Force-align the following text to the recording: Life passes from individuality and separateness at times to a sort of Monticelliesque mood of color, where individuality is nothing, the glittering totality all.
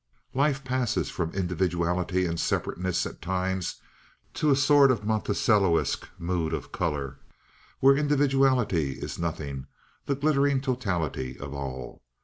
Life 0.33 0.63
passes 0.63 1.11
from 1.11 1.31
individuality 1.35 2.25
and 2.25 2.39
separateness 2.39 3.05
at 3.05 3.21
times 3.21 3.75
to 4.33 4.49
a 4.49 4.55
sort 4.55 4.89
of 4.89 5.03
Monticelliesque 5.03 6.07
mood 6.17 6.53
of 6.55 6.71
color, 6.71 7.19
where 7.81 7.95
individuality 7.95 8.93
is 8.93 9.19
nothing, 9.19 9.67
the 10.07 10.15
glittering 10.15 10.59
totality 10.59 11.39
all. 11.39 12.01